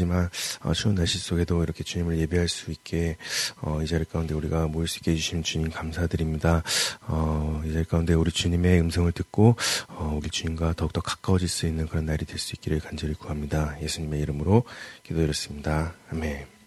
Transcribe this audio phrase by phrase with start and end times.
[0.00, 0.30] 날씨지만
[0.62, 3.16] 어, 추운 날씨 속에도 이렇게 주님을 예배할 수 있게
[3.60, 6.62] 어, 이 자리 가운데 우리가 모일 수 있게 해주신 주님 감사드립니다.
[7.02, 9.56] 어, 이 자리 가운데 우리 주님의 음성을 듣고
[9.88, 13.76] 어, 우리 주님과 더욱더 가까워질 수 있는 그런 날이 될 수 있기를 간절히 구합니다.
[13.82, 14.64] 예수님의 이름으로
[15.02, 15.92] 기도드렸습니다.
[16.10, 16.59] 아멘.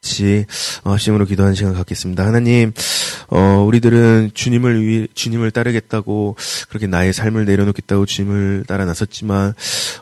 [0.00, 0.46] 같이
[0.82, 2.24] 어, 심으로 기도하는 시간 갖겠습니다.
[2.24, 2.72] 하나님,
[3.28, 6.36] 어, 우리들은 주님을 위, 주님을 따르겠다고
[6.70, 9.52] 그렇게 나의 삶을 내려놓겠다고 주님을 따라 나섰지만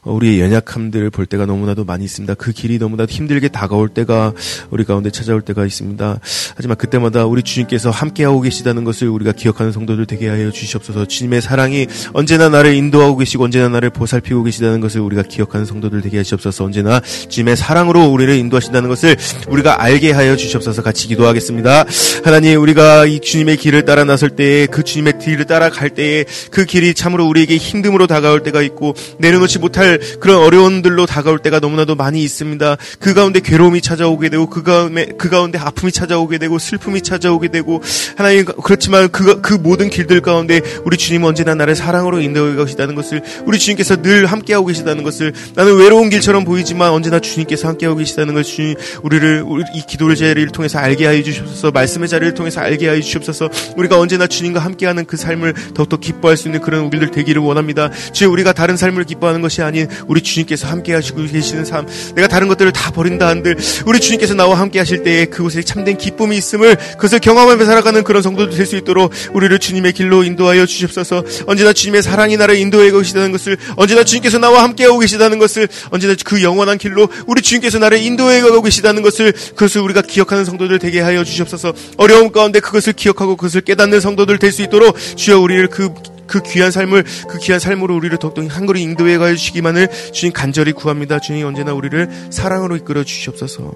[0.02, 2.34] 어, 우리의 연약함들을 볼 때가 너무나도 많이 있습니다.
[2.34, 4.32] 그 길이 너무나도 힘들게 다가올 때가
[4.70, 6.20] 우리 가운데 찾아올 때가 있습니다.
[6.54, 11.06] 하지만 그때마다 우리 주님께서 함께하고 계시다는 것을 우리가 기억하는 성도들 되게 하여 주시옵소서.
[11.06, 16.18] 주님의 사랑이 언제나 나를 인도하고 계시고 언제나 나를 보살피고 계시다는 것을 우리가 기억하는 성도들 되게
[16.18, 16.64] 하시옵소서.
[16.64, 19.16] 언제나 주님의 사랑으로 우리를 인도하신다는 것을
[19.48, 21.84] 우리가 알게 하여 주시옵소서 같이 기도하겠습니다.
[22.24, 26.94] 하나님 우리가 이 주님의 길을 따라 나설 때에 그 주님의 길을 따라갈 때에 그 길이
[26.94, 32.76] 참으로 우리에게 힘듦으로 다가올 때가 있고 내려놓지 못할 그런 어려움들로 다가올 때가 너무나도 많이 있습니다.
[33.00, 37.82] 그 가운데 괴로움이 찾아오게 되고 그 가운데 그 가운데 아픔이 찾아오게 되고 슬픔이 찾아오게 되고
[38.16, 43.22] 하나님 그렇지만 그, 그 모든 길들 가운데 우리 주님 언제나 나를 사랑으로 인도해 가시다는 것을
[43.46, 48.52] 우리 주님께서 늘 함께하고 계시다는 것을 나는 외로운 길처럼 보이지만 언제나 주님께서 함께하고 계시다는 것을
[48.52, 53.00] 주님 우리를 우리 이 기도의 자리를 통해서 알게 하여 주시옵소서 말씀의 자리를 통해서 알게 하여
[53.00, 57.90] 주시옵소서 우리가 언제나 주님과 함께하는 그 삶을 더욱더 기뻐할 수 있는 그런 우리들 되기를 원합니다.
[58.12, 62.48] 주여 우리가 다른 삶을 기뻐하는 것이 아닌 우리 주님께서 함께 하시고 계시는 삶 내가 다른
[62.48, 67.18] 것들을 다 버린다 한들 우리 주님께서 나와 함께 하실 때에 그곳에 참된 기쁨이 있음을 그것을
[67.18, 71.24] 경험하며 살아가는 그런 성도도 될 수 있도록 우리를 주님의 길로 인도하여 주시옵소서.
[71.46, 76.42] 언제나 주님의 사랑이 나를 인도해 계시다는 것을 언제나 주님께서 나와 함께하고 계시다는 것을 언제나 그
[76.42, 81.00] 영원한 길로 우리 주님께서 나를 인도해 가고 계시다는 것을 그 것을 우리가 기억하는 성도들 되게
[81.00, 81.72] 하여 주시옵소서.
[81.98, 85.92] 어려움 가운데 그것을 기억하고 그것을 깨닫는 성도들 될 수 있도록 주여 우리를 그,
[86.26, 90.72] 그 귀한 삶을, 그 귀한 삶으로 우리를 더욱더 한 걸음 인도해 가여 주시기만을 주님 간절히
[90.72, 91.20] 구합니다.
[91.20, 93.74] 주님 언제나 우리를 사랑으로 이끌어 주시옵소서.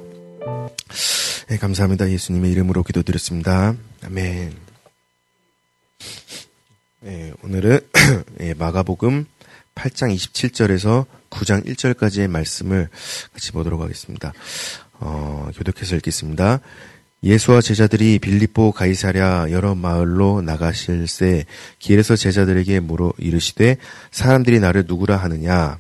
[1.49, 2.11] 네, 감사합니다.
[2.11, 3.75] 예수님의 이름으로 기도드렸습니다.
[4.07, 4.55] 아멘.
[7.01, 7.81] 네, 오늘은
[8.39, 9.27] 네, 마가복음
[9.75, 12.89] 8장 27절에서 9장 1절까지의 말씀을
[13.35, 14.33] 같이 보도록 하겠습니다.
[15.05, 16.61] 어, 교독해서 읽겠습니다.
[17.25, 21.45] 예수와 제자들이 빌립보 가이사랴 여러 마을로 나가실새
[21.79, 23.79] 길에서 제자들에게 물어 이르시되
[24.11, 25.79] 사람들이 나를 누구라 하느냐?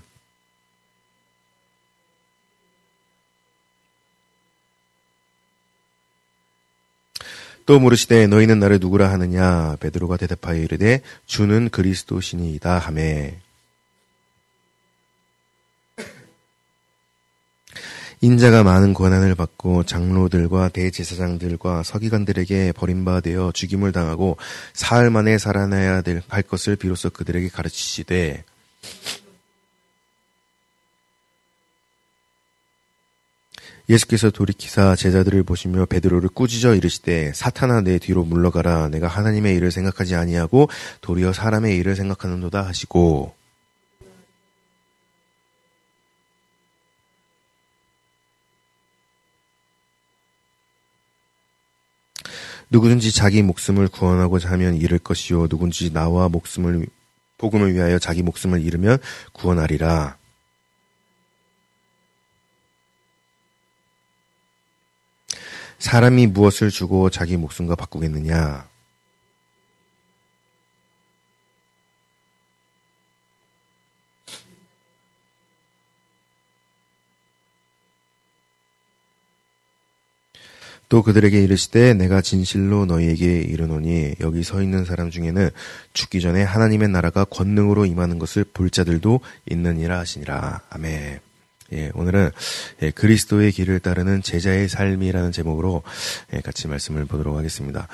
[7.64, 9.76] 또 물으시되 너희는 나를 누구라 하느냐?
[9.78, 13.41] 베드로가 대답하여 이르되 주는 그리스도시니이다 하매
[18.24, 24.36] 인자가 많은 권한을 받고 장로들과 대제사장들과 서기관들에게 버림받아 죽임을 당하고
[24.72, 28.44] 사흘 만에 살아나야 할 것을 비로소 그들에게 가르치시되
[33.88, 38.88] 예수께서 돌이키사 제자들을 보시며 베드로를 꾸짖어 이르시되 사탄아 내 뒤로 물러가라.
[38.88, 40.68] 내가 하나님의 일을 생각하지 아니하고
[41.00, 43.34] 도리어 사람의 일을 생각하는도다 하시고
[52.72, 56.86] 누구든지 자기 목숨을 구원하고자 하면 잃을 것이요 누구든지 나와 목숨을
[57.36, 58.98] 복음을 위하여 자기 목숨을 잃으면
[59.32, 60.16] 구원하리라.
[65.78, 68.71] 사람이 무엇을 주고 자기 목숨과 바꾸겠느냐?
[80.92, 85.48] 또 그들에게 이르시되 내가 진실로 너희에게 이르노니 여기 서 있는 사람 중에는
[85.94, 89.20] 죽기 전에 하나님의 나라가 권능으로 임하는 것을 볼 자들도
[89.50, 90.60] 있느니라 하시니라.
[90.68, 91.31] 아멘.
[91.72, 92.30] 예, 오늘은
[92.82, 95.82] 예, 그리스도의 길을 따르는 제자의 삶이라는 제목으로
[96.34, 97.88] 예, 같이 말씀을 보도록 하겠습니다.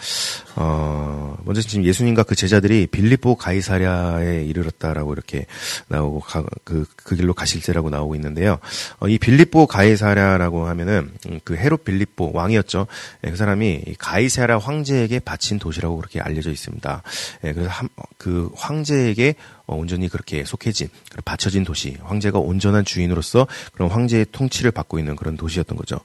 [0.57, 5.47] 어, 먼저 지금 예수님과 그 제자들이 빌립보 가이사랴에 이르렀다라고 이렇게
[5.89, 8.59] 나오고 가, 그, 그 길로 가실제라고 나오고 있는데요.
[8.99, 12.87] 어, 이 빌립보 가이사랴라고 하면은 음, 그 헤롯 빌립보 왕이었죠.
[13.25, 17.03] 예, 그 사람이 가이사랴 황제에게 바친 도시라고 그렇게 알려져 있습니다.
[17.45, 19.37] 예, 그래서 한, 그 황제에게
[19.69, 20.89] 어, 온전히 그렇게 속해진
[21.27, 26.01] 받쳐진 도시 황제가 온전한 주인으로서 그런 황제의 통치를 받고 있는 그런 도시였던 거죠.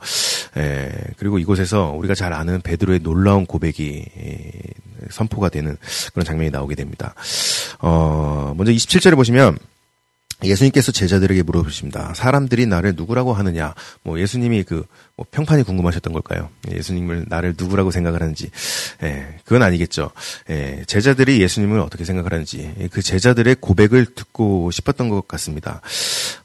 [0.58, 4.52] 에, 그리고 이곳에서 우리가 잘 아는 베드로의 놀라운 고백이 에,
[5.10, 5.78] 선포가 되는
[6.14, 7.14] 그런 장면이 나오게 됩니다.
[7.80, 9.58] 어, 먼저 27절에 보시면
[10.44, 12.14] 예수님께서 제자들에게 물어보십니다.
[12.16, 13.74] 사람들이 나를 누구라고 하느냐?
[14.04, 14.86] 뭐 예수님이 그
[15.16, 16.50] 뭐 평판이 궁금하셨던 걸까요?
[16.72, 18.50] 예수님을 나를 누구라고 생각을 하는지,
[19.04, 20.10] 예, 그건 아니겠죠.
[20.50, 25.82] 예, 제자들이 예수님을 어떻게 생각을 하는지 그 제자들의 고백을 듣고 싶었던 것 같습니다.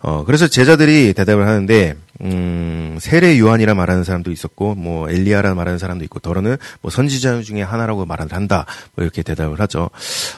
[0.01, 6.05] 어, 그래서 제자들이 대답을 하는데 음, 세례 요한이라 말하는 사람도 있었고, 뭐 엘리야라 말하는 사람도
[6.05, 8.67] 있고, 더러는 뭐 선지자 중에 하나라고 말을 한다.
[8.95, 9.91] 뭐 이렇게 대답을 하죠.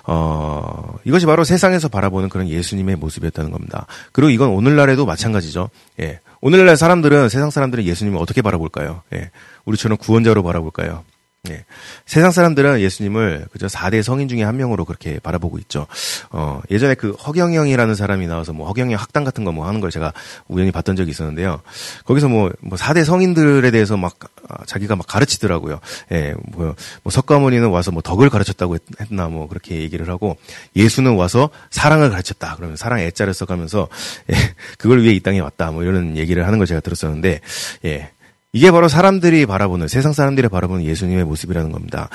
[0.04, 3.86] 어, 이것이 바로 세상에서 바라보는 그런 예수님의 모습이었다는 겁니다.
[4.12, 5.70] 그리고 이건 오늘날에도 마찬가지죠.
[6.00, 6.20] 예.
[6.40, 9.02] 오늘날 사람들은 세상 사람들은 예수님을 어떻게 바라볼까요?
[9.14, 9.30] 예.
[9.64, 11.04] 우리처럼 구원자로 바라볼까요?
[11.48, 11.64] 예.
[12.06, 15.86] 세상 사람들은 예수님을 그저 4대 성인 중에 한 명으로 그렇게 바라보고 있죠.
[16.30, 20.12] 어, 예전에 그 허경영이라는 사람이 나와서 뭐 허경영 학당 같은 거 뭐 하는 걸 제가
[20.48, 21.60] 우연히 봤던 적이 있었는데요.
[22.04, 24.16] 거기서 뭐, 뭐 4대 성인들에 대해서 막
[24.48, 25.80] 아, 자기가 막 가르치더라고요.
[26.12, 30.36] 예, 뭐, 뭐 석가모니는 와서 뭐 덕을 가르쳤다고 했나 뭐 그렇게 얘기를 하고
[30.76, 32.54] 예수는 와서 사랑을 가르쳤다.
[32.56, 33.88] 그러면 사랑 애자를 써가면서
[34.32, 34.36] 예,
[34.78, 35.70] 그걸 위해 이 땅에 왔다.
[35.70, 37.40] 뭐 이런 얘기를 하는 걸 제가 들었었는데
[37.84, 38.10] 예.
[38.52, 42.08] 이게 바로 사람들이 바라보는 세상 사람들이 바라보는 예수님의 모습이라는 겁니다.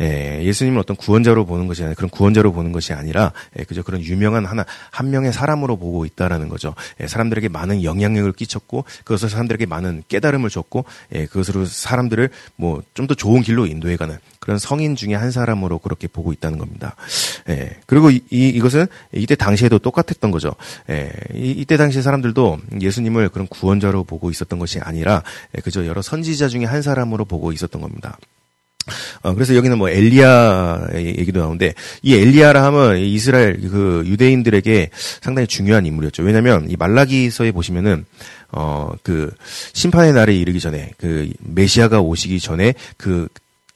[0.00, 4.00] 예, 예수님을 어떤 구원자로 보는 것이 아니라 그런 구원자로 보는 것이 아니라 예, 그저 그런
[4.00, 6.74] 유명한 하나 한 명의 사람으로 보고 있다라는 거죠.
[7.00, 13.06] 예, 사람들에게 많은 영향력을 끼쳤고 그것을 사람들에게 많은 깨달음을 줬고 예, 그것으로 사람들을 뭐 좀
[13.06, 16.96] 더 좋은 길로 인도해가는 그런 성인 중에 한 사람으로 그렇게 보고 있다는 겁니다.
[17.48, 20.52] 예, 그리고 이, 이 것은 이때 당시에도 똑같았던 거죠.
[20.90, 25.22] 예, 이, 이때 당시 사람들도 예수님을 그런 구원자로 보고 있었던 것이 아니라
[25.56, 28.18] 예, 그저 여러 선지자 중에 한 사람으로 보고 있었던 겁니다.
[29.22, 34.90] 어, 그래서 여기는 뭐 엘리야 얘기도 나오는데 이 엘리야라 하면 이스라엘 그 유대인들에게
[35.20, 36.24] 상당히 중요한 인물이었죠.
[36.24, 38.04] 왜냐하면 이 말라기서에 보시면은
[38.50, 39.32] 어 그
[39.72, 43.28] 심판의 날에 이르기 전에 그 메시아가 오시기 전에 그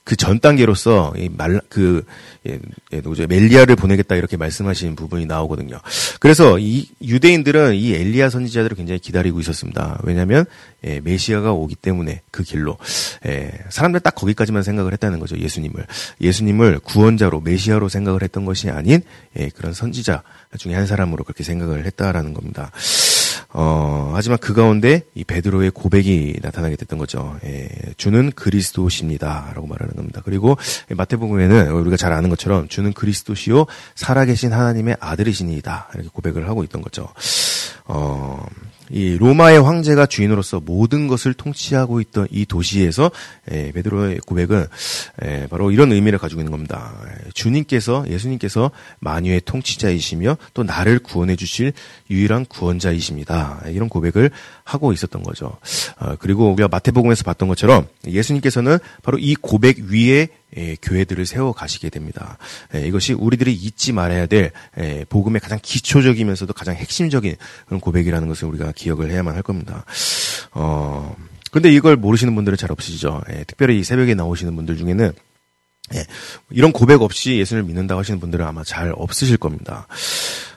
[0.07, 2.05] 그 전 단계로서 이말그
[2.47, 2.59] 예,
[2.93, 3.27] 예, 누구죠?
[3.27, 5.81] 멜리아를 보내겠다 이렇게 말씀하신 부분이 나오거든요.
[6.21, 9.99] 그래서 이 유대인들은 이 엘리야 선지자들을 굉장히 기다리고 있었습니다.
[10.03, 10.45] 왜냐하면
[10.85, 12.77] 예, 메시아가 오기 때문에 그 길로
[13.25, 15.37] 예, 사람들 딱 거기까지만 생각을 했다는 거죠.
[15.37, 15.85] 예수님을
[16.21, 19.01] 예수님을 구원자로 메시아로 생각을 했던 것이 아닌
[19.37, 20.23] 예, 그런 선지자
[20.57, 22.71] 중에 한 사람으로 그렇게 생각을 했다라는 겁니다.
[23.53, 27.37] 어, 하지만 그 가운데 이 베드로의 고백이 나타나게 됐던 거죠.
[27.45, 30.21] 예, 주는 그리스도십니다라고 말하는 겁니다.
[30.23, 30.57] 그리고
[30.89, 33.65] 마태복음에는 우리가 잘 아는 것처럼 주는 그리스도시요
[33.95, 37.07] 살아계신 하나님의 아들이시니이다 이렇게 고백을 하고 있던 거죠.
[37.85, 38.45] 어,
[38.89, 43.11] 이 로마의 황제가 주인으로서 모든 것을 통치하고 있던 이 도시에서
[43.49, 44.65] 에, 베드로의 고백은
[45.23, 46.93] 에, 바로 이런 의미를 가지고 있는 겁니다.
[47.33, 51.73] 주님께서 예수님께서 만유의 통치자이시며 또 나를 구원해 주실
[52.09, 53.63] 유일한 구원자이십니다.
[53.67, 54.31] 이런 고백을
[54.67, 55.57] 하고 있었던 거죠.
[55.97, 60.27] 어, 그리고 우리가 마태복음에서 봤던 것처럼 예수님께서는 바로 이 고백 위에
[60.57, 62.37] 예, 교회들을 세워 가시게 됩니다.
[62.75, 67.35] 예, 이것이 우리들이 잊지 말아야 될 예, 복음의 가장 기초적이면서도 가장 핵심적인
[67.65, 69.85] 그런 고백이라는 것을 우리가 기억을 해야만 할 겁니다.
[70.51, 71.15] 어,
[71.51, 73.23] 근데 이걸 모르시는 분들은 잘 없으시죠.
[73.31, 75.13] 예, 특별히 이 새벽에 나오시는 분들 중에는
[75.95, 76.05] 예,
[76.49, 79.87] 이런 고백 없이 예수를 믿는다고 하시는 분들은 아마 잘 없으실 겁니다.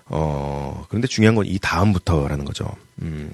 [0.06, 2.66] 어, 그런데 중요한 건 이 다음부터라는 거죠.
[3.02, 3.32] 음,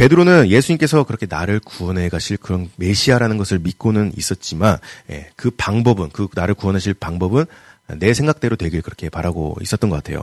[0.00, 4.78] 베드로는 예수님께서 그렇게 나를 구원해 가실 그런 메시아라는 것을 믿고는 있었지만
[5.10, 7.44] 예, 그 방법은 그 나를 구원하실 방법은
[7.98, 10.22] 내 생각대로 되길 그렇게 바라고 있었던 것 같아요.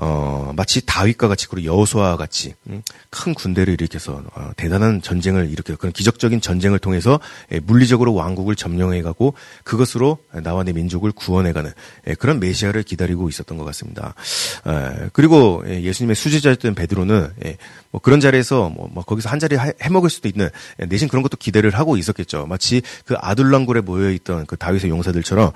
[0.00, 5.74] 어, 마치 다윗과 같이 그리고 여호수아와 같이 음, 큰 군대를 일으켜서 어, 대단한 전쟁을 일으켜
[5.74, 7.18] 그런 기적적인 전쟁을 통해서
[7.50, 9.34] 예, 물리적으로 왕국을 점령해가고
[9.64, 11.72] 그것으로 나와 내 민족을 구원해가는
[12.06, 14.14] 예, 그런 메시아를 기다리고 있었던 것 같습니다.
[14.68, 17.56] 예, 그리고 예, 예수님의 수제자였던 베드로는 예,
[17.90, 20.48] 뭐 그런 자리에서 뭐, 뭐 거기서 한 자리 해먹을 수도 있는
[20.80, 22.46] 예, 내신 그런 것도 기대를 하고 있었겠죠.
[22.46, 25.50] 마치 그 아둘랑굴에 모여 있던 그 다윗의 용사들처럼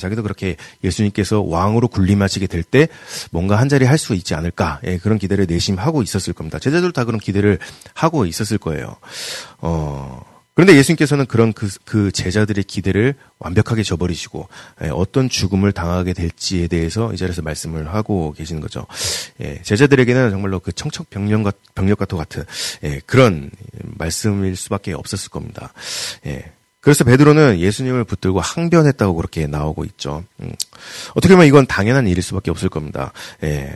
[0.00, 2.88] 자기도 그렇게 예수님께서 왕으로 군림하시게 될 때
[3.30, 6.58] 뭔가 한 자리 기대를 할수 있지 않을까 예, 그런 기대를 내심하고 있었을 겁니다.
[6.58, 7.58] 제자들 다 그런 기대를
[7.94, 8.96] 하고 있었을 거예요.
[9.58, 10.22] 어,
[10.54, 14.48] 그런데 예수님께서는 그런 그, 그 제자들의 기대를 완벽하게 저버리시고
[14.84, 18.86] 예, 어떤 죽음을 당하게 될지에 대해서 이 자리에서 말씀을 하고 계시는 거죠.
[19.40, 22.44] 예, 제자들에게는 정말로 그 청척 병력 병력과 같은
[22.84, 23.50] 예, 그런
[23.98, 25.72] 말씀일 수밖에 없었을 겁니다.
[26.26, 26.52] 예,
[26.84, 30.22] 그래서 베드로는 예수님을 붙들고 항변했다고 그렇게 나오고 있죠.
[30.40, 30.52] 음.
[31.14, 33.12] 어떻게 보면 이건 당연한 일일 수밖에 없을 겁니다.
[33.42, 33.74] 예.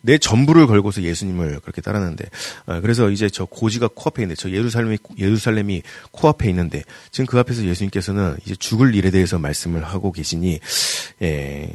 [0.00, 2.24] 내 전부를 걸고서 예수님을 그렇게 따랐는데,
[2.66, 5.82] 어, 그래서 이제 저 고지가 코앞에 있는데, 저 예루살렘이, 예루살렘이
[6.12, 10.60] 코앞에 있는데, 지금 그 앞에서 예수님께서는 이제 죽을 일에 대해서 말씀을 하고 계시니,
[11.22, 11.68] 예,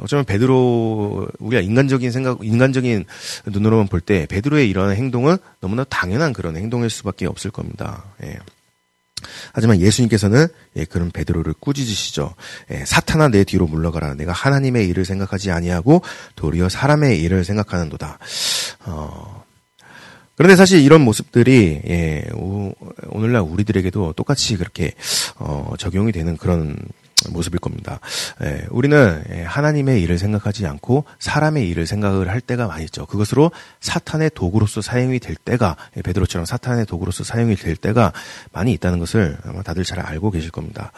[0.00, 3.06] 어쩌면 베드로, 우리가 인간적인 생각, 인간적인
[3.46, 8.04] 눈으로만 볼 때, 베드로의 이러한 행동은 너무나 당연한 그런 행동일 수밖에 없을 겁니다.
[8.22, 8.38] 예.
[9.52, 10.46] 하지만 예수님께서는
[10.76, 12.34] 예, 그런 베드로를 꾸짖으시죠.
[12.70, 14.14] 예, 사탄아 내 뒤로 물러가라.
[14.14, 16.02] 내가 하나님의 일을 생각하지 아니하고
[16.36, 18.18] 도리어 사람의 일을 생각하는도다.
[18.86, 19.44] 어,
[20.36, 22.72] 그런데 사실 이런 모습들이 예, 오,
[23.10, 24.94] 오늘날 우리들에게도 똑같이 그렇게
[25.36, 26.76] 어, 적용이 되는 그런
[27.28, 28.00] 모습일 겁니다.
[28.42, 33.04] 예, 우리는 예, 하나님의 일을 생각하지 않고 사람의 일을 생각을 할 때가 많이 있죠.
[33.04, 33.50] 그것으로
[33.80, 38.12] 사탄의 도구로서 사용이 될 때가 예, 베드로처럼 사탄의 도구로서 사용이 될 때가
[38.52, 40.92] 많이 있다는 것을 아마 다들 잘 알고 계실 겁니다.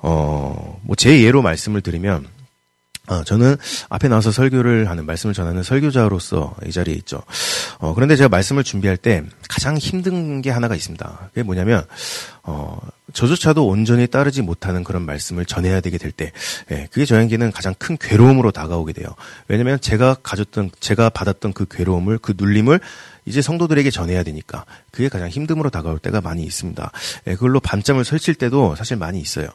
[0.00, 2.26] 어, 뭐 제 예로 말씀을 드리면
[3.08, 3.56] 어, 저는
[3.88, 7.22] 앞에 나와서 설교를 하는 말씀을 전하는 설교자로서 이 자리에 있죠.
[7.78, 11.30] 어, 그런데 제가 말씀을 준비할 때 가장 힘든 게 하나가 있습니다.
[11.32, 11.84] 그게 뭐냐면
[12.42, 12.78] 어,
[13.12, 16.32] 저조차도 온전히 따르지 못하는 그런 말씀을 전해야 되게 될 때,
[16.70, 19.08] 예, 그게 저에게는 가장 큰 괴로움으로 다가오게 돼요.
[19.48, 22.80] 왜냐하면 제가 가졌던, 제가 받았던 그 괴로움을, 그 눌림을
[23.24, 26.90] 이제 성도들에게 전해야 되니까 그게 가장 힘듦으로 다가올 때가 많이 있습니다.
[27.26, 29.48] 예, 그걸로 밤잠을 설칠 때도 사실 많이 있어요.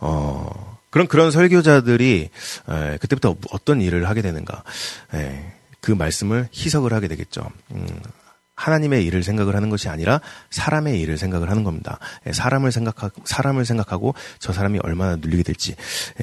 [0.00, 2.30] 어, 그런 그런 설교자들이
[2.70, 4.62] 에, 그때부터 어떤 일을 하게 되는가?
[5.12, 7.50] 에, 그 말씀을 희석을 하게 되겠죠.
[7.72, 7.86] 음,
[8.54, 11.98] 하나님의 일을 생각을 하는 것이 아니라 사람의 일을 생각을 하는 겁니다.
[12.32, 15.76] 사람을 생각하고 사람을 생각하고 저 사람이 얼마나 눌리게 될지.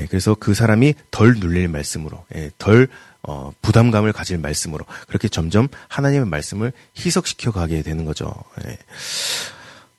[0.09, 2.25] 그래서 그 사람이 덜 눌릴 말씀으로,
[2.57, 2.87] 덜
[3.21, 8.33] 어, 부담감을 가질 말씀으로 그렇게 점점 하나님의 말씀을 희석시켜 가게 되는 거죠.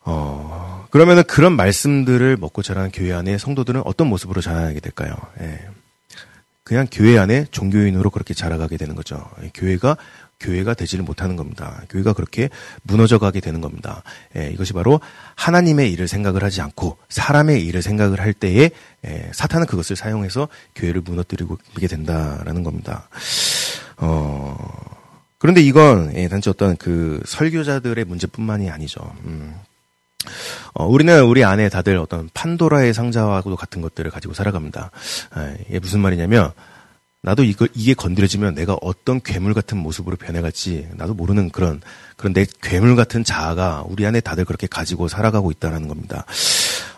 [0.05, 5.15] 어, 그러면은 그런 말씀들을 먹고 자라는 교회 안에 성도들은 어떤 모습으로 자라나게 될까요?
[5.41, 5.61] 예.
[6.63, 9.23] 그냥 교회 안에 종교인으로 그렇게 자라가게 되는 거죠.
[9.43, 9.97] 예, 교회가
[10.41, 11.83] 교회가 되지를 못하는 겁니다.
[11.89, 12.49] 교회가 그렇게
[12.83, 14.03] 무너져 가게 되는 겁니다.
[14.37, 15.01] 예, 이것이 바로
[15.37, 18.71] 하나님의 일을 생각을 하지 않고 사람의 일을 생각을 할 때에
[19.07, 23.09] 예, 사탄은 그것을 사용해서 교회를 무너뜨리게 된다라는 겁니다.
[23.99, 24.57] 어,
[25.39, 29.01] 그런데 이건 예, 단지 어떤 그 설교자들의 문제뿐만이 아니죠.
[29.25, 29.55] 음,
[30.75, 34.91] 어, 우리는 우리 안에 다들 어떤 판도라의 상자와도 같은 것들을 가지고 살아갑니다.
[35.37, 36.53] 에, 이게 무슨 말이냐면,
[37.25, 41.81] 나도 이거, 이게 건드려지면 내가 어떤 괴물 같은 모습으로 변해갈지 나도 모르는 그런,
[42.17, 46.27] 그런 내 괴물 같은 자아가 우리 안에 다들 그렇게 가지고 살아가고 있다는 겁니다.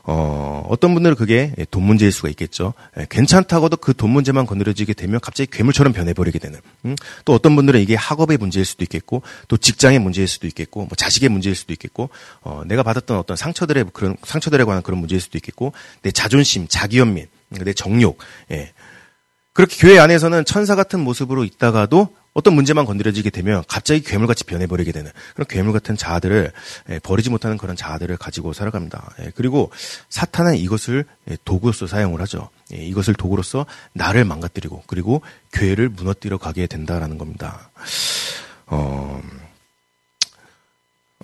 [0.09, 2.75] 어, 어떤 분들은 그게 돈 문제일 수가 있겠죠.
[2.99, 6.61] 예, 괜찮다고도 그 돈 문제만 건드려지게 되면 갑자기 괴물처럼 변해버리게 되는.
[6.85, 6.95] 음?
[7.25, 11.29] 또 어떤 분들은 이게 학업의 문제일 수도 있겠고, 또 직장의 문제일 수도 있겠고, 뭐 자식의
[11.29, 12.11] 문제일 수도 있겠고,
[12.43, 15.73] 어, 내가 받았던 어떤 상처들의 그런 상처들에 관한 그런 문제일 수도 있겠고,
[16.03, 18.19] 내 자존심, 자기연민, 내 정욕,
[18.53, 18.73] 예.
[19.55, 25.11] 그렇게 교회 안에서는 천사 같은 모습으로 있다가도 어떤 문제만 건드려지게 되면 갑자기 괴물같이 변해버리게 되는
[25.33, 26.53] 그런 괴물 같은 자아들을
[26.91, 29.15] 예, 버리지 못하는 그런 자아들을 가지고 살아갑니다.
[29.21, 29.73] 예, 그리고
[30.11, 32.51] 사탄은 이것을 예, 도구로서 사용을 하죠.
[32.71, 33.65] 이것을 도구로서
[33.95, 35.23] 나를 망가뜨리고 그리고
[35.55, 37.71] 교회를 무너뜨려 가게 된다라는 겁니다.
[38.67, 39.23] 어,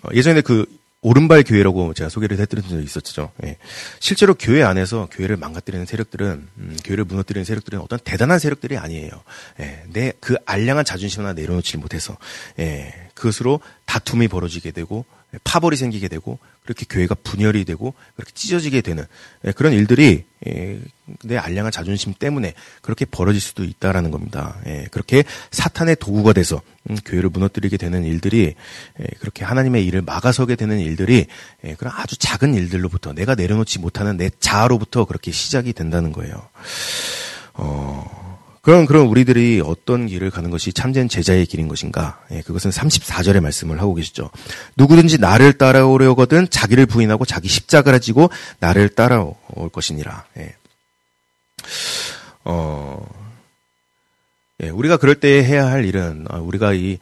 [0.03, 0.65] 어 예전에 그
[1.03, 3.33] 오른발 교회라고 제가 소개를 해드린 적이 있었죠.
[3.45, 3.57] 예.
[3.99, 9.11] 실제로 교회 안에서 교회를 망가뜨리는 세력들은 음, 교회를 무너뜨리는 세력들은 어떤 대단한 세력들이 아니에요.
[9.61, 9.83] 예.
[9.89, 12.17] 내그 알량한 자존심 하나 내려놓지 못해서
[12.61, 12.95] 예.
[13.15, 15.05] 그것으로 다툼이 벌어지게 되고
[15.45, 19.05] 파벌이 생기게 되고 그렇게 교회가 분열이 되고 그렇게 찢어지게 되는
[19.47, 20.81] 예, 그런 일들이 예,
[21.25, 24.57] 내 알량한 자존심 때문에 그렇게 벌어질 수도 있다라는 겁니다.
[24.67, 26.61] 예, 그렇게 사탄의 도구가 돼서
[26.91, 28.55] 음, 교회를 무너뜨리게 되는 일들이
[29.21, 31.27] 그렇게 하나님의 일을 막아서게 되는 일들이
[31.79, 36.49] 그런 아주 작은 일들로부터 내가 내려놓지 못하는 내 자아로부터 그렇게 시작이 된다는 거예요.
[37.55, 37.92] 어,
[38.63, 42.25] 그럼 그럼 우리들이 어떤 길을 가는 것이 참된 제자의 길인 것인가?
[42.31, 44.31] 예, 그것은 34절의 말씀을 하고 계시죠.
[44.77, 49.35] 누구든지 나를 따라오려거든 자기를 부인하고 자기 십자가를 지고 나를 따라올
[49.73, 50.25] 것이니라.
[50.39, 50.55] 예.
[52.45, 53.05] 어,
[54.63, 56.99] 예, 우리가 그럴 때 해야 할 일은 어, 우리가 이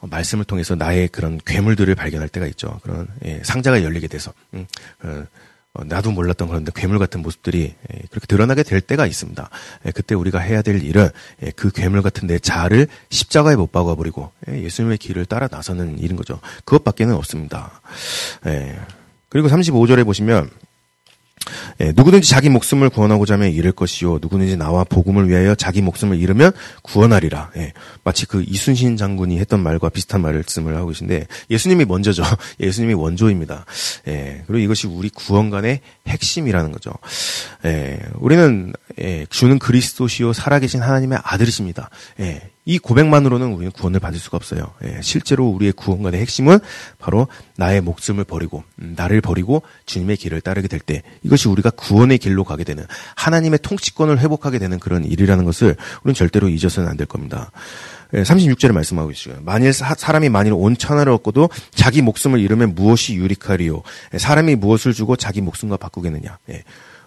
[0.00, 2.80] 말씀을 통해서 나의 그런 괴물들을 발견할 때가 있죠.
[2.82, 4.66] 그런 예, 상자가 열리게 돼서 음,
[5.04, 5.24] 어, 어,
[5.82, 9.50] 나도 몰랐던 그런데 괴물 같은 모습들이 예, 그렇게 드러나게 될 때가 있습니다.
[9.86, 11.08] 예, 그때 우리가 해야 될 일은
[11.42, 16.40] 예, 그 괴물 같은 내 자아를 십자가에 못 박아버리고 예수님의 길을 따라 나서는 일인 거죠.
[16.64, 17.80] 그것밖에는 없습니다.
[19.28, 20.48] 그리고 35절에 보시면
[21.80, 26.52] 예, 누구든지 자기 목숨을 구원하고자 하면 잃을 것이요 누구든지 나와 복음을 위하여 자기 목숨을 잃으면
[26.82, 27.50] 구원하리라.
[27.56, 32.22] 예, 마치 그 이순신 장군이 했던 말과 비슷한 말씀을 하고 계신데 예수님이 먼저죠.
[32.60, 33.64] 예수님이 원조입니다.
[34.08, 36.92] 예, 그리고 이것이 우리 구원관의 핵심이라는 거죠.
[37.64, 41.90] 예, 우리는 예, 주는 그리스도시요 살아계신 하나님의 아들이십니다.
[42.20, 44.72] 예, 이 고백만으로는 우리는 구원을 받을 수가 없어요.
[44.84, 46.58] 예, 실제로 우리의 구원관의 핵심은
[46.98, 52.18] 바로 나의 목숨을 버리고 음, 나를 버리고 주님의 길을 따르게 될 때 이것이 우리가 구원의
[52.18, 52.84] 길로 가게 되는
[53.16, 57.50] 하나님의 통치권을 회복하게 되는 그런 일이라는 것을 우리는 절대로 잊어서는 안 될 겁니다.
[58.12, 59.36] 36절에 예, 말씀하고 있어요.
[59.42, 63.82] 만일 사, 람이 만일 온 천하를 얻고도 자기 목숨을 잃으면 무엇이 유리하리요?
[64.14, 66.38] 예, 사람이 무엇을 주고 자기 목숨과 바꾸겠느냐?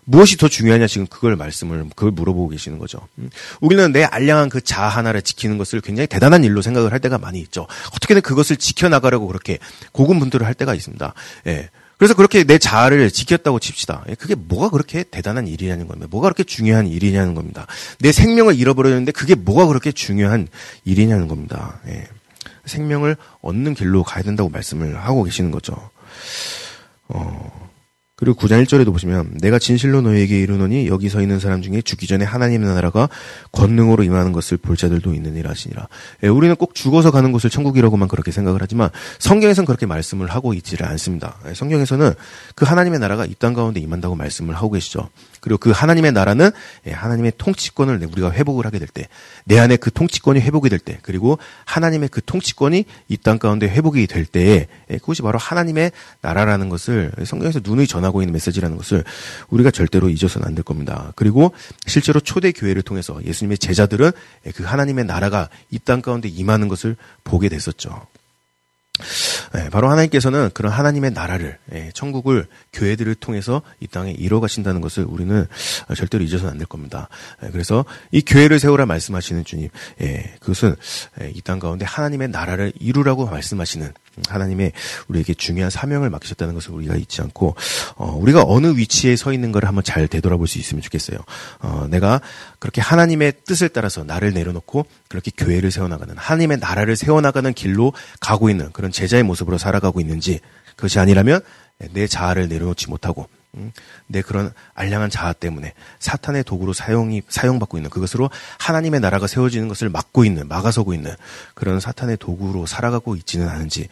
[0.07, 0.09] 예.
[0.09, 3.07] 무엇이 더 중요하냐 지금 그걸 말씀을 그걸 물어보고 계시는 거죠.
[3.17, 3.29] 음.
[3.59, 7.39] 우리는 내 알량한 그 자아 하나를 지키는 것을 굉장히 대단한 일로 생각을 할 때가 많이
[7.41, 7.67] 있죠.
[7.95, 9.59] 어떻게든 그것을 지켜나가려고 그렇게
[9.91, 11.13] 고군분투를 할 때가 있습니다.
[11.47, 11.69] 예.
[11.97, 14.05] 그래서 그렇게 내 자아를 지켰다고 칩시다.
[14.09, 16.07] 예, 그게 뭐가 그렇게 대단한 일이냐는 겁니다.
[16.09, 17.65] 뭐가 그렇게 중요한 일이냐는 겁니다.
[17.99, 20.47] 내 생명을 잃어버렸는데 그게 뭐가 그렇게 중요한
[20.85, 21.79] 일이냐는 겁니다.
[21.87, 22.07] 예.
[22.65, 25.89] 생명을 얻는 길로 가야 된다고 말씀을 하고 계시는 거죠.
[27.07, 27.46] 어,
[28.19, 32.25] 그리고 9장 1절에도 보시면 내가 진실로 너에게 이르노니 여기 서 있는 사람 중에 죽기 전에
[32.25, 33.09] 하나님의 나라가
[33.51, 35.87] 권능으로 임하는 것을 볼 자들도 있느니라 하시니라.
[36.23, 40.87] 예, 우리는 꼭 죽어서 가는 곳을 천국이라고만 그렇게 생각을 하지만 성경에서는 그렇게 말씀을 하고 있지를
[40.87, 41.35] 않습니다.
[41.47, 42.11] 예, 성경에서는
[42.55, 45.09] 그 하나님의 나라가 이 땅 가운데 임한다고 말씀을 하고 계시죠.
[45.39, 46.49] 그리고 그 하나님의 나라는
[46.87, 49.07] 예, 하나님의 통치권을 우리가 회복을 하게 될 때,
[49.45, 54.07] 내 안에 그 통치권이 회복이 될 때, 그리고 하나님의 그 통치권이 이 땅 가운데 회복이
[54.07, 59.03] 될 때에 예, 그것이 바로 하나님의 나라라는 것을 성경에서 눈이 전 하고 있는 메시지라는 것을
[59.49, 61.13] 우리가 절대로 잊어서는 안 될 겁니다.
[61.15, 61.51] 그리고
[61.85, 64.11] 실제로 초대 교회를 통해서 예수님의 제자들은
[64.47, 68.07] 예, 그 하나님의 나라가 이 땅 가운데 임하는 것을 보게 됐었죠.
[69.53, 75.03] 네, 바로 하나님께서는 그런 하나님의 나라를, 예, 천국을 교회들을 통해서 이 땅에 이뤄 가신다는 것을
[75.07, 75.45] 우리는
[75.95, 77.07] 절대로 잊어서는 안 될 겁니다.
[77.43, 79.69] 예, 그래서 이 교회를 세우라 말씀하시는 주님,
[80.01, 80.75] 예, 그것은
[81.21, 83.93] 예, 이땅 가운데 하나님의 나라를 이루라고 말씀하시는
[84.27, 84.71] 하나님의
[85.07, 87.55] 우리에게 중요한 사명을 맡기셨다는 것을 우리가 잊지 않고
[87.95, 91.19] 어, 우리가 어느 위치에 서 있는 것을 한번 잘 되돌아볼 수 있으면 좋겠어요.
[91.59, 92.21] 어, 내가
[92.59, 98.71] 그렇게 하나님의 뜻을 따라서 나를 내려놓고 그렇게 교회를 세워나가는 하나님의 나라를 세워나가는 길로 가고 있는
[98.71, 100.39] 그런 제자의 모습으로 살아가고 있는지
[100.75, 101.41] 그것이 아니라면
[101.91, 103.27] 내 자아를 내려놓지 못하고
[104.07, 109.89] 내 그런 알량한 자아 때문에 사탄의 도구로 사용이 사용받고 있는 그것으로 하나님의 나라가 세워지는 것을
[109.89, 111.13] 막고 있는 막아서고 있는
[111.53, 113.87] 그런 사탄의 도구로 살아가고 있지는 않은지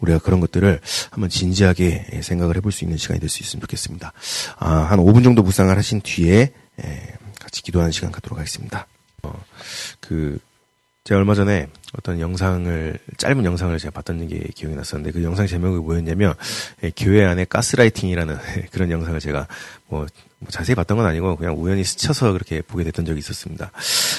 [0.00, 4.12] 우리가 그런 것들을 한번 진지하게 생각을 해볼 수 있는 시간이 될 수 있으면 좋겠습니다.
[4.58, 6.52] 아, 한 5분 정도 묵상을 하신 뒤에
[7.38, 8.86] 같이 기도하는 시간 갖도록 하겠습니다.
[9.22, 9.32] 어,
[10.00, 10.38] 그
[11.04, 11.66] 제가 얼마 전에
[11.98, 16.34] 어떤 영상을 짧은 영상을 제가 봤던 게 기억이 났었는데 그 영상 제목이 뭐였냐면
[16.84, 18.36] 예, 교회 안에 가스라이팅이라는
[18.70, 19.48] 그런 영상을 제가
[19.88, 20.06] 뭐,
[20.38, 23.72] 뭐, 자세히 봤던 건 아니고 그냥 우연히 스쳐서 그렇게 보게 됐던 적이 있었습니다.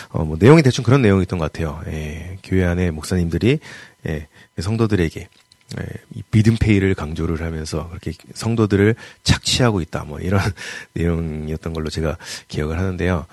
[0.09, 1.81] 어, 뭐 내용이 대충 그런 내용이었던 것 같아요.
[1.87, 3.59] 예, 교회 안에 목사님들이
[4.07, 4.27] 예,
[4.59, 5.27] 성도들에게 예,
[6.15, 10.41] 이 비듬페이를 강조를 하면서 그렇게 성도들을 착취하고 있다 뭐 이런
[10.93, 13.25] 내용이었던 걸로 제가 기억을 하는데요.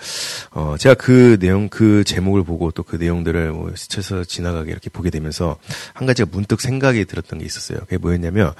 [0.50, 5.10] 어 제가 그 내용 그 제목을 보고 또 그 내용들을 뭐 스쳐서 지나가게 이렇게 보게
[5.10, 5.58] 되면서
[5.92, 7.80] 한 가지가 문득 생각이 들었던 게 있었어요.
[7.80, 8.54] 그게 뭐였냐면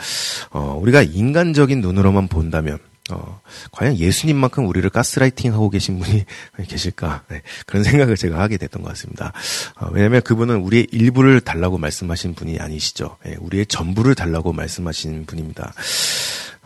[0.50, 2.78] 어 우리가 인간적인 눈으로만 본다면
[3.10, 3.40] 어,
[3.72, 6.24] 과연 예수님만큼 우리를 가스라이팅 하고 계신 분이
[6.68, 7.24] 계실까?
[7.28, 9.32] 네, 그런 생각을 제가 하게 됐던 것 같습니다.
[9.76, 13.16] 어, 왜냐하면 그분은 우리의 일부를 달라고 말씀하신 분이 아니시죠.
[13.24, 15.72] 네, 우리의 전부를 달라고 말씀하신 분입니다.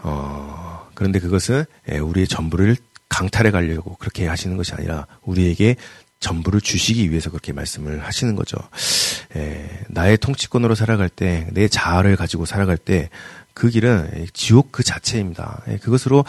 [0.02, 2.76] 어, 그런데 그것은 예, 우리의 전부를
[3.08, 5.76] 강탈해 가려고 그렇게 하시는 것이 아니라 우리에게
[6.22, 8.56] 전부를 주시기 위해서 그렇게 말씀을 하시는 거죠.
[9.36, 13.10] 에, 나의 통치권으로 살아갈 때, 내 자아를 가지고 살아갈 때
[13.54, 15.62] 그 길은 지옥 그 자체입니다.
[15.68, 16.24] 예, 그것으로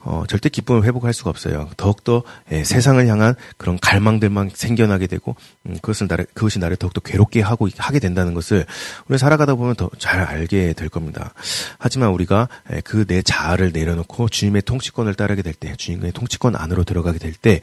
[0.00, 1.70] 어, 절대 기쁨을 회복할 수가 없어요.
[1.76, 2.22] 더욱더
[2.52, 7.68] 예, 세상을 향한 그런 갈망들만 생겨나게 되고 음, 그것을 나를 그것이 나를 더욱더 괴롭게 하고
[7.78, 8.66] 하게 된다는 것을
[9.08, 11.32] 우리 살아가다 보면 더 잘 알게 될 겁니다.
[11.78, 17.18] 하지만 우리가 예, 그내 자아를 내려놓고 주님의 통치권을 따르게 될 때, 주님의 통치권 안으로 들어가게
[17.18, 17.60] 될 때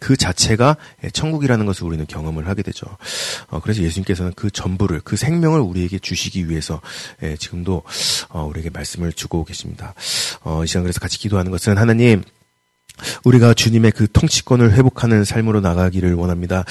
[0.00, 0.76] 그 자체가
[1.12, 2.86] 천국이라는 것을 우리는 경험을 하게 되죠.
[3.48, 6.80] 어, 그래서 예수님께서는 그 전부를 그 생명을 우리에게 주시기 위해서
[7.38, 7.82] 지금도
[8.28, 9.94] 어, 우리에게 말씀을 주고 계십니다.
[10.42, 12.22] 어, 이 시간 그래서 같이 기도하는 것은 하나님
[13.24, 16.64] 우리가 주님의 그 통치권을 회복하는 삶으로 나가기를 원합니다.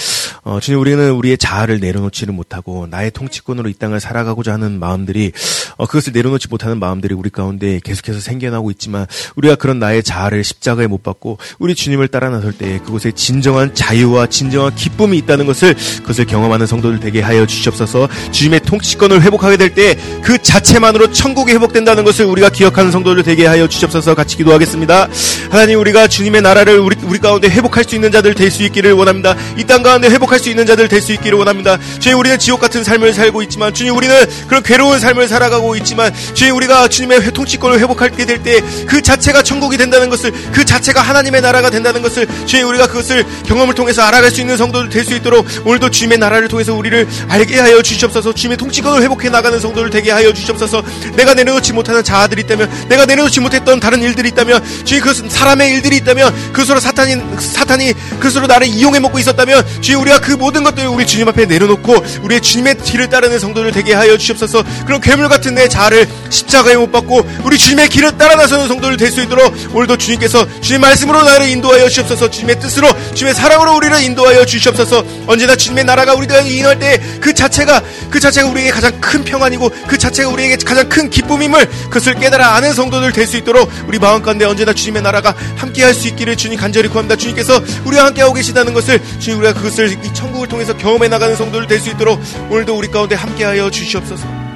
[0.44, 5.32] 어, 주님 우리는 우리의 자아를 내려놓지를 못하고 나의 통치권으로 이 땅을 살아가고자 하는 마음들이
[5.78, 10.88] 어, 그것을 내려놓지 못하는 마음들이 우리 가운데 계속해서 생겨나고 있지만 우리가 그런 나의 자아를 십자가에
[10.88, 16.26] 못 박고 우리 주님을 따라 나설 때 그곳에 진정한 자유와 진정한 기쁨이 있다는 것을 그것을
[16.26, 18.08] 경험하는 성도들 되게 하여 주시옵소서.
[18.32, 23.68] 주님의 통치권을 회복하게 될 때 그 자체만으로 천국이 회복된다는 것을 우리가 기억하는 성도들 되게 하여
[23.68, 24.15] 주시옵소서.
[24.15, 25.08] 같이 기도하겠습니다.
[25.50, 28.93] 하나님 우리가 주 님의 나라를 우리, 우리 가운데 회복할 수 있는 자들 될 수 있기를
[28.93, 29.36] 원합니다.
[29.58, 31.77] 이 땅 가운데 회복할 수 있는 자들 될 수 있기를 원합니다.
[31.99, 34.15] 주님 우리는 지옥 같은 삶을 살고 있지만 주님 우리는
[34.47, 39.77] 그런 괴로운 삶을 살아가고 있지만 주님 우리가 주님의 통치권을 회복하게 될 때 그 자체가 천국이
[39.77, 44.41] 된다는 것을 그 자체가 하나님의 나라가 된다는 것을 주님 우리가 그것을 경험을 통해서 알아갈 수
[44.41, 49.01] 있는 성도들 될 수 있도록 오늘도 주님의 나라를 통해서 우리를 알게 하여 주시옵소서 주님의 통치권을
[49.03, 50.84] 회복해 나가는 성도를 되게 하여 주시옵소서
[51.15, 55.97] 내가 내려놓지 못하는 자아들이 있다면 내가 내려놓지 못했던 다른 일들이 있다면 주님 그 사람의 일들이
[56.00, 61.06] 있다면 그것으로 사탄이 사탄이 그것으로 나를 이용해 먹고 있었다면 주님 우리가 그 모든 것들을 우리
[61.06, 64.64] 주님 앞에 내려놓고 우리의 주님의 길을 따르는 성도를 되게 하여 주시옵소서.
[64.86, 69.10] 그런 괴물 같은 내 자아를 십자가에 못 박고 우리 주님의 길을 따라 나서는 성도를 될
[69.10, 72.30] 수 있도록 오늘도 주님께서 주님 말씀으로 나를 인도하여 주시옵소서.
[72.30, 75.04] 주님의 뜻으로 주님의 사랑으로 우리를 인도하여 주시옵소서.
[75.26, 79.98] 언제나 주님의 나라가 우리가 인할 때 그 자체가 그 자체가 우리에게 가장 큰 평안이고 그
[79.98, 84.46] 자체가 우리에게 가장 큰 기쁨임을 그것을 깨달아 아는 성도들 될 수 있도록 우리 마음 가운데
[84.46, 87.15] 언제나 주님의 나라가 함께 할 수 있기를 주님 간절히 구합니다.
[87.15, 91.89] 주님께서 우리와 함께하고 계시다는 것을 주님 우리가 그것을 이 천국을 통해서 경험해 나가는 성도들 될수
[91.89, 94.49] 있도록 오늘도 우리 가운데 함께하여 주시옵소서.